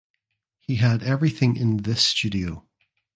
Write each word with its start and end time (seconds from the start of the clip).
He 0.57 0.77
had 0.77 1.03
everything 1.03 1.55
in 1.55 1.83
this 1.83 2.01
studio. 2.01 2.67